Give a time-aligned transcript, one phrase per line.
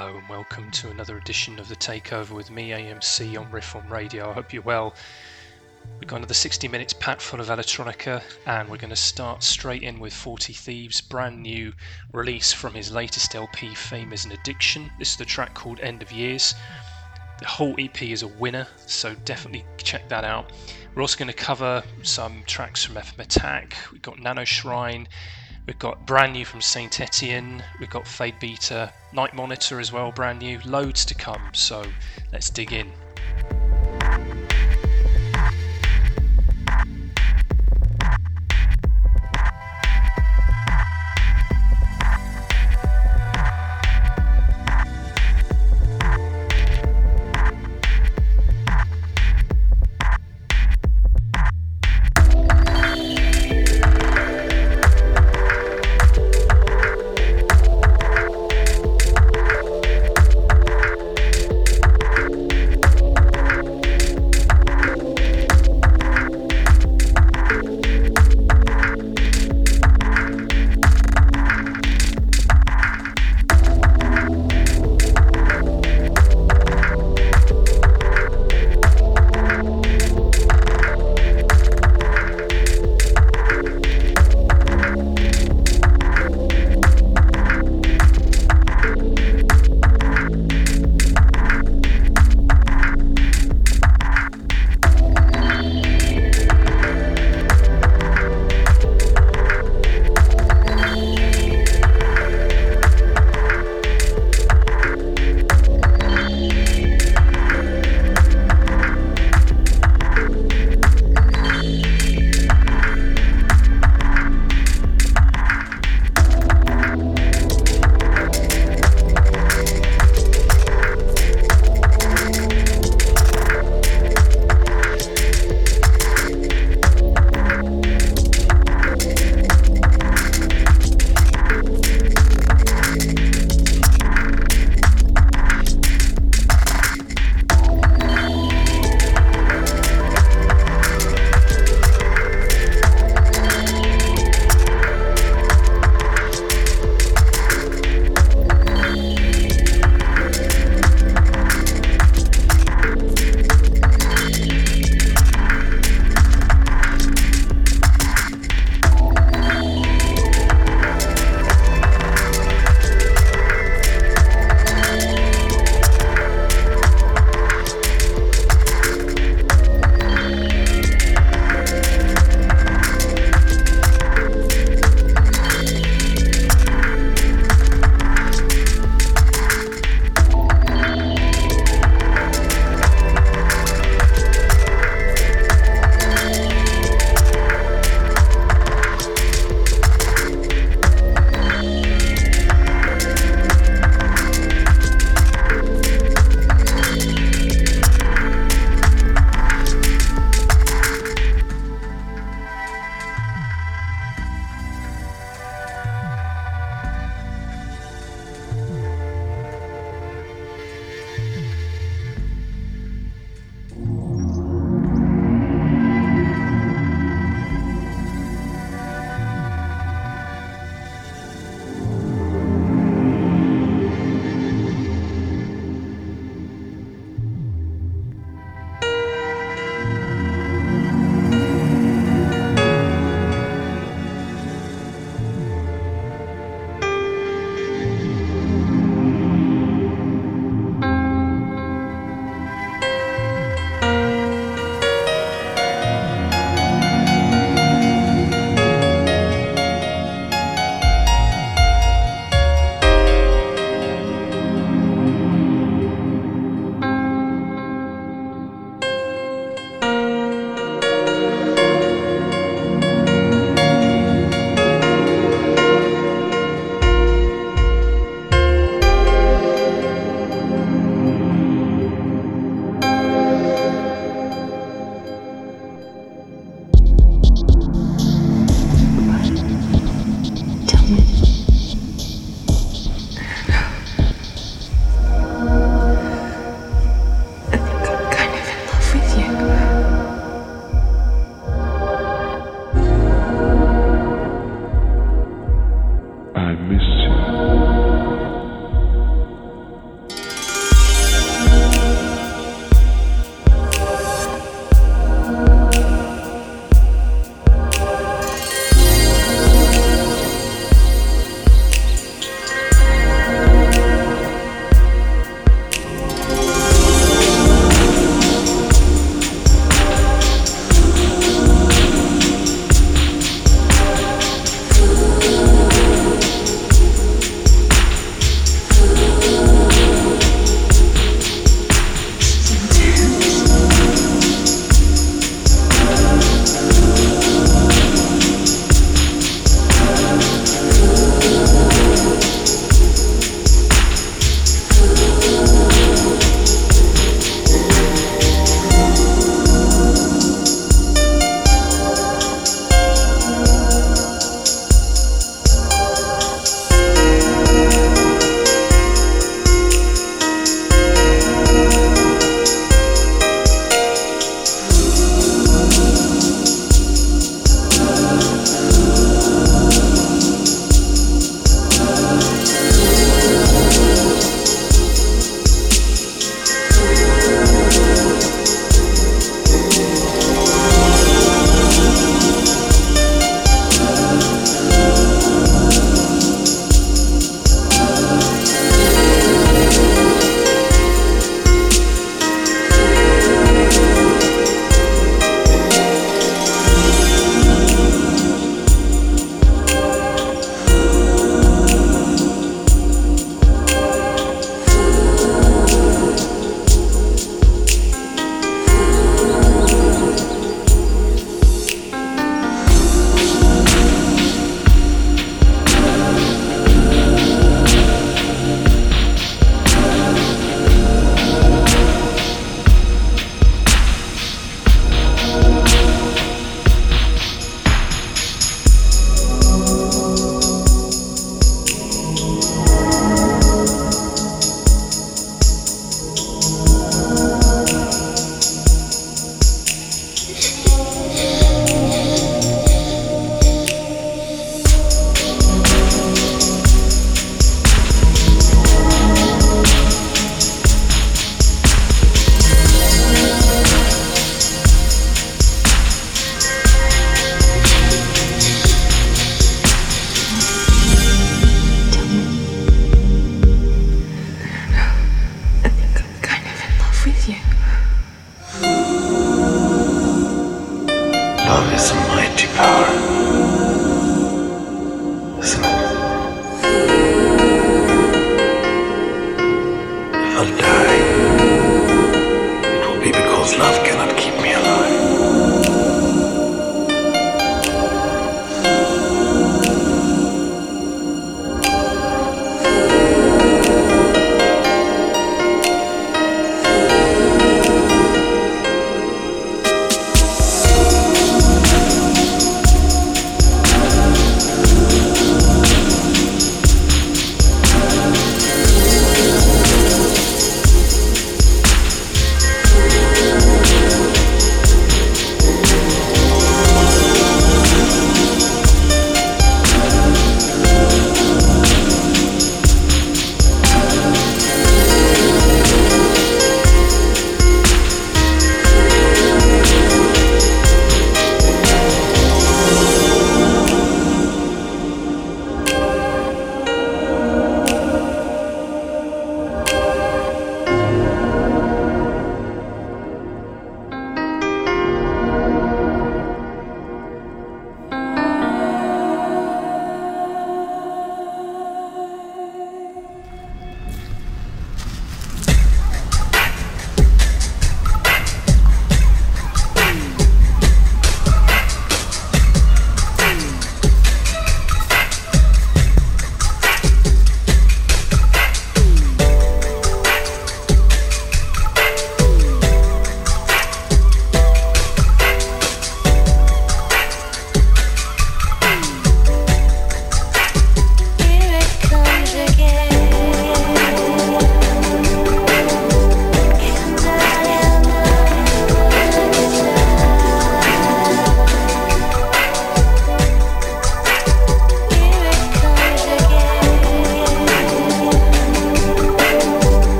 [0.00, 4.30] Hello and welcome to another edition of the Takeover with me, AMC, on Reform Radio.
[4.30, 4.94] I hope you're well.
[5.98, 9.82] We've got another 60 minutes packed full of electronica, and we're going to start straight
[9.82, 11.74] in with 40 Thieves' brand new
[12.14, 14.90] release from his latest LP, Fame is an Addiction.
[14.98, 16.54] This is the track called End of Years.
[17.38, 20.50] The whole EP is a winner, so definitely check that out.
[20.94, 23.76] We're also going to cover some tracks from FM Attack.
[23.92, 25.08] We've got Nano Shrine,
[25.70, 27.62] We've got brand new from Saint Etienne.
[27.78, 30.58] We've got Fade Beta, Night Monitor as well, brand new.
[30.64, 31.40] Loads to come.
[31.52, 31.84] So
[32.32, 32.90] let's dig in.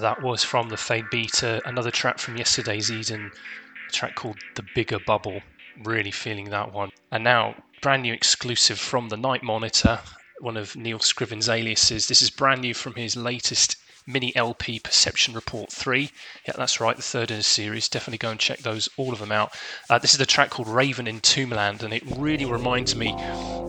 [0.00, 3.30] That was from the Fade Beta, another track from yesterday's Eden,
[3.86, 5.42] a track called The Bigger Bubble.
[5.82, 6.90] Really feeling that one.
[7.12, 10.00] And now, brand new exclusive from the Night Monitor,
[10.40, 12.08] one of Neil Scriven's aliases.
[12.08, 16.10] This is brand new from his latest mini LP Perception Report 3.
[16.46, 17.88] Yeah, that's right, the third in a series.
[17.88, 19.52] Definitely go and check those, all of them out.
[19.88, 23.14] Uh, this is the track called Raven in Tombland, and it really reminds me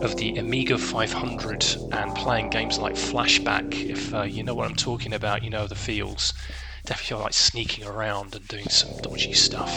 [0.02, 3.74] of the Amiga 500 and playing games like Flashback.
[3.74, 6.32] If uh, you know what I'm talking about, you know the feels.
[6.84, 9.70] Definitely feel like sneaking around and doing some dodgy stuff.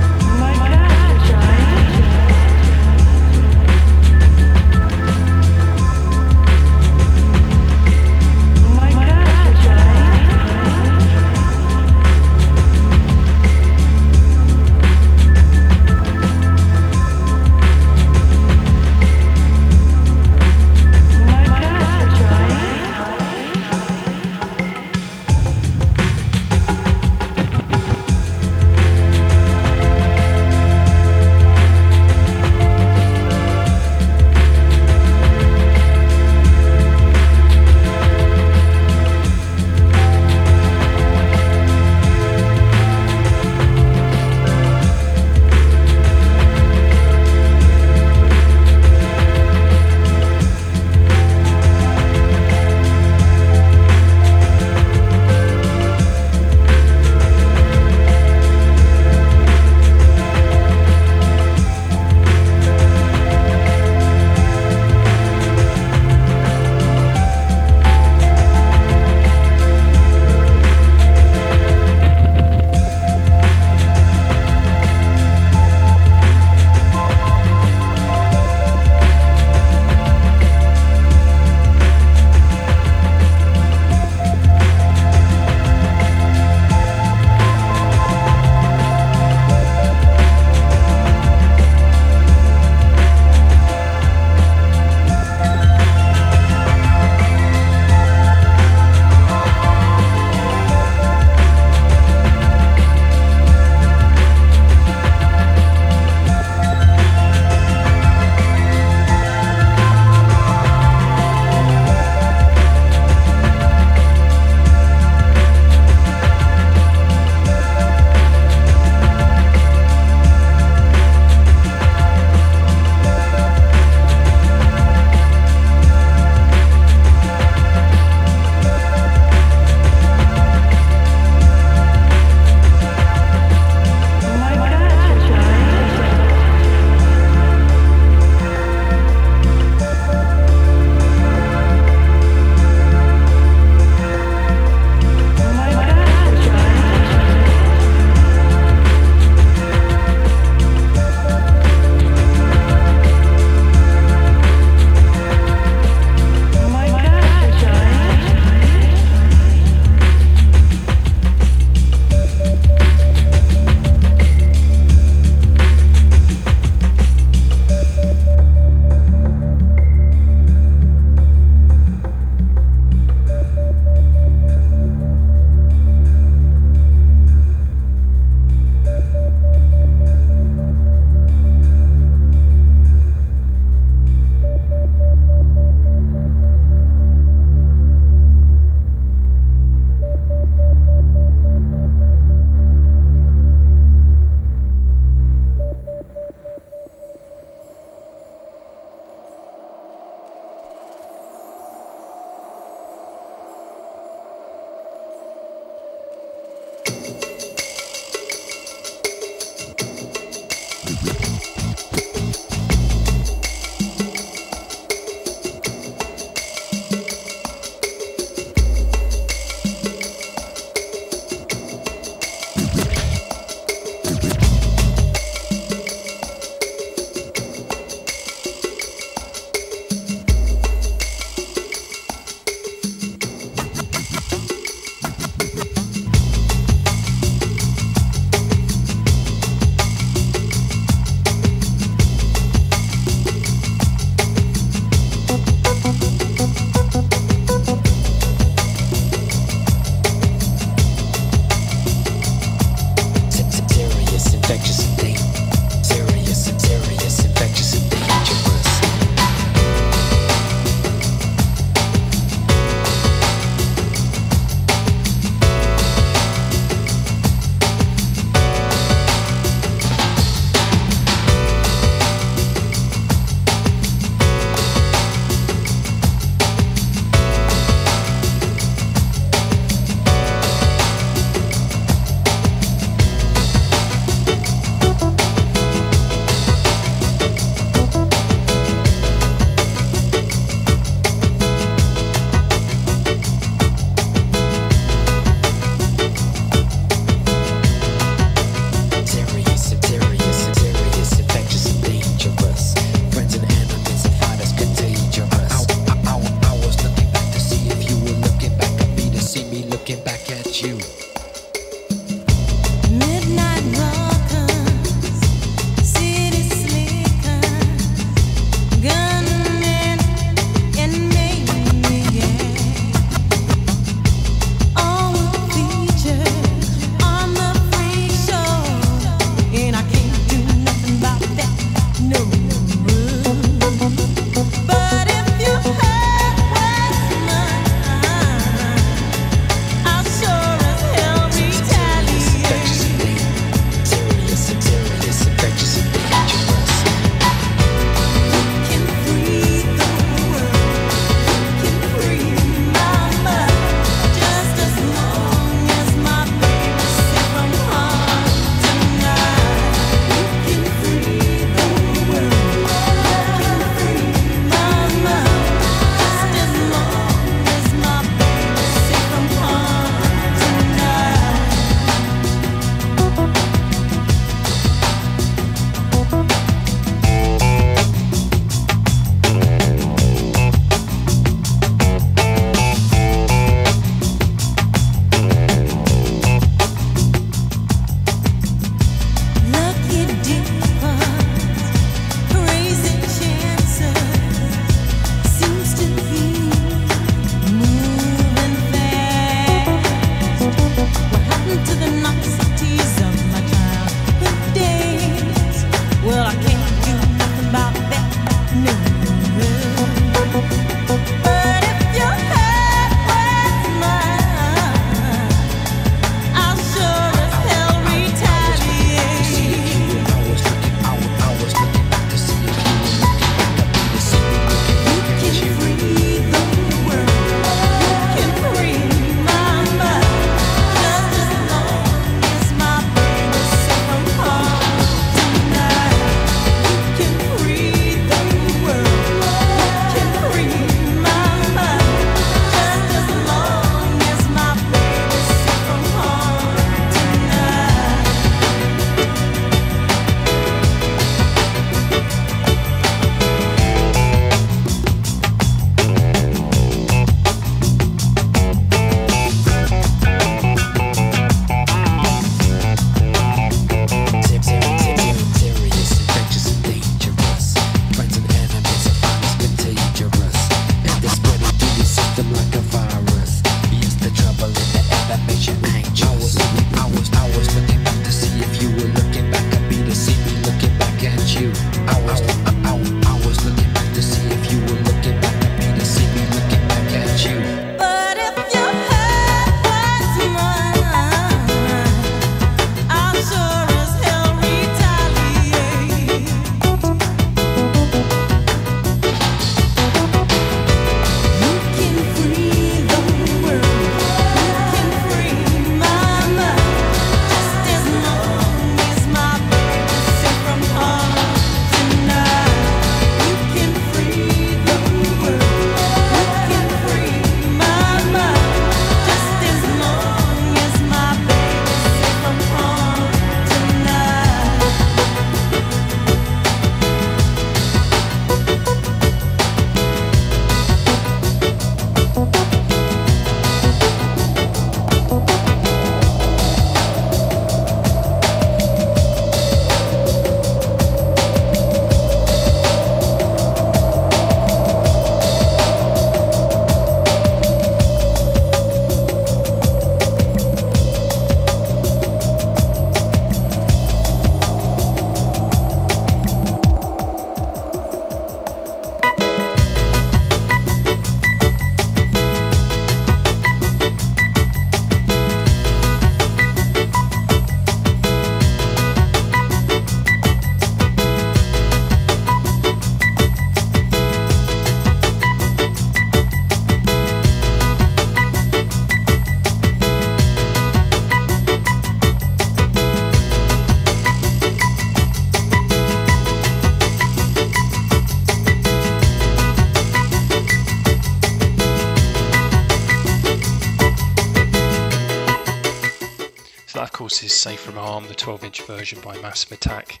[598.80, 600.00] Version by Massive Attack.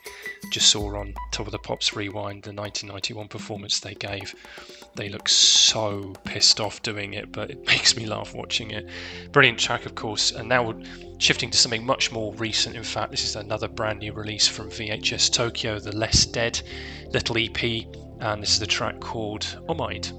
[0.50, 4.34] Just saw on Top of the Pops Rewind the 1991 performance they gave.
[4.94, 8.88] They look so pissed off doing it, but it makes me laugh watching it.
[9.32, 10.32] Brilliant track, of course.
[10.32, 10.82] And now we're
[11.18, 12.74] shifting to something much more recent.
[12.74, 16.62] In fact, this is another brand new release from VHS Tokyo, the Less Dead
[17.10, 17.84] little EP.
[18.20, 20.10] And this is the track called Omide.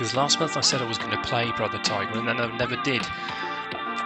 [0.00, 2.56] Because last month I said I was going to play Brother Tiger, and then I
[2.56, 3.02] never did.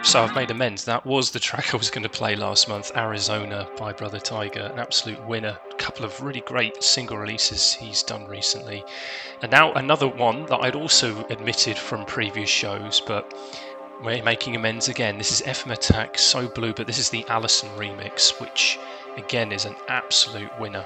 [0.02, 0.84] So I've made amends.
[0.86, 4.62] That was the track I was going to play last month, Arizona by Brother Tiger,
[4.72, 5.56] an absolute winner.
[5.70, 8.84] A couple of really great single releases he's done recently.
[9.40, 13.32] And now another one that I'd also admitted from previous shows, but
[14.02, 15.16] we're making amends again.
[15.16, 18.80] This is FM Attack, So Blue, but this is the Allison remix, which
[19.16, 20.84] again is an absolute winner.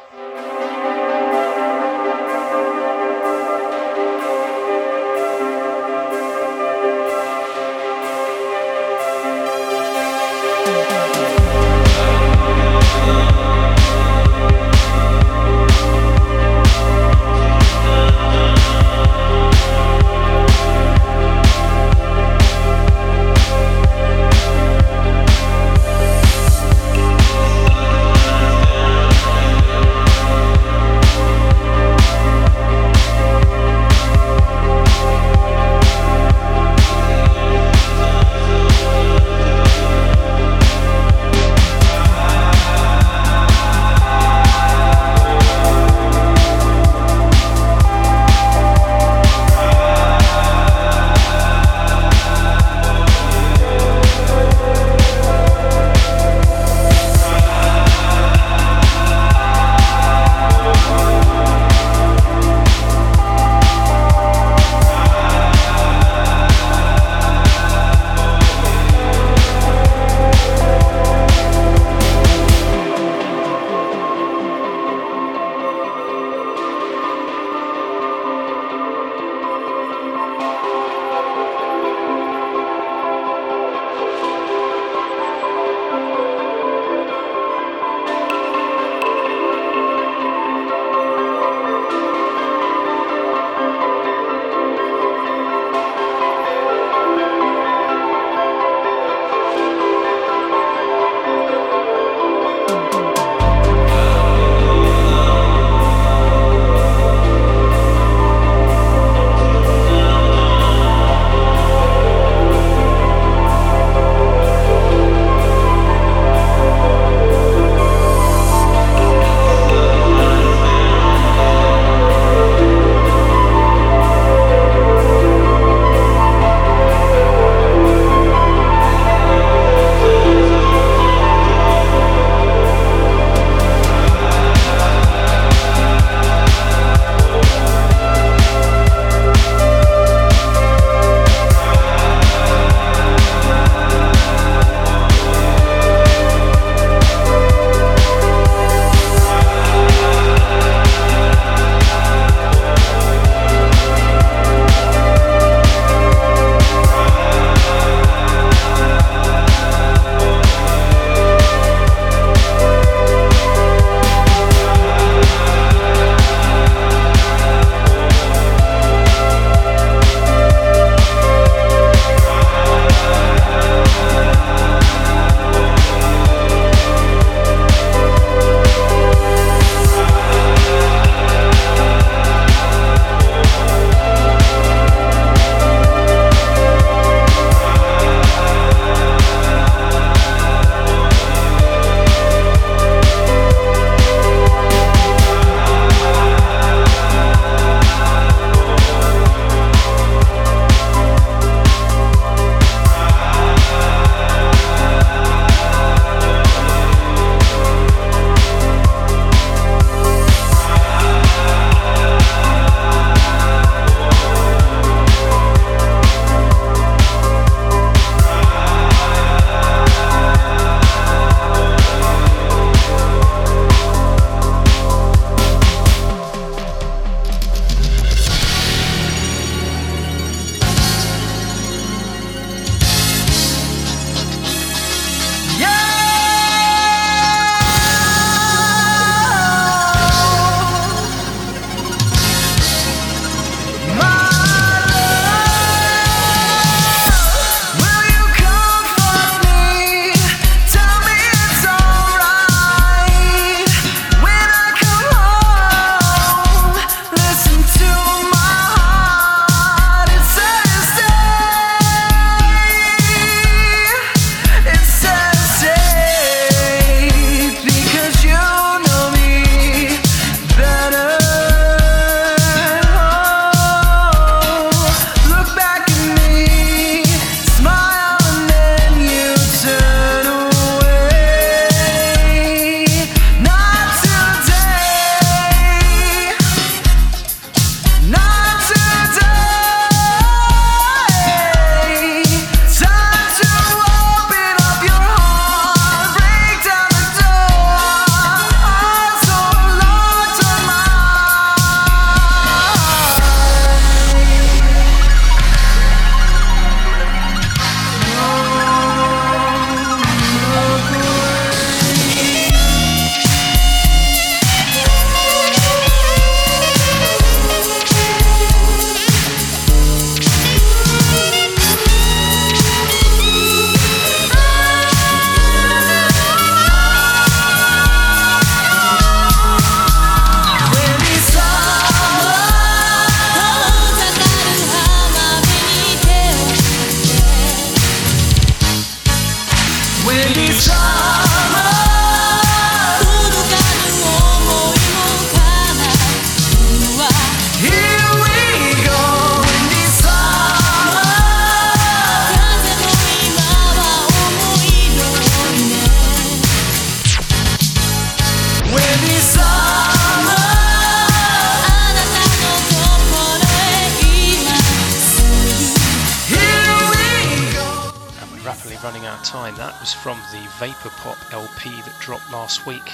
[372.09, 372.91] Dropped last week.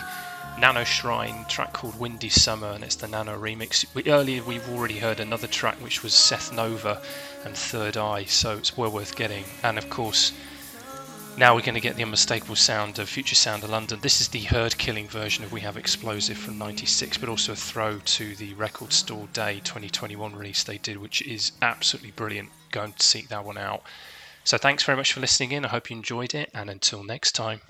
[0.59, 3.87] Nano Shrine track called Windy Summer, and it's the Nano remix.
[3.95, 7.01] We, earlier, we've already heard another track which was Seth Nova
[7.45, 9.45] and Third Eye, so it's well worth getting.
[9.63, 10.33] And of course,
[11.39, 14.01] now we're going to get the unmistakable sound of Future Sound of London.
[14.03, 17.55] This is the herd killing version of We Have Explosive from 96, but also a
[17.55, 22.49] throw to the Record Store Day 2021 release they did, which is absolutely brilliant.
[22.73, 23.85] Go and seek that one out.
[24.43, 25.65] So thanks very much for listening in.
[25.65, 27.61] I hope you enjoyed it, and until next time.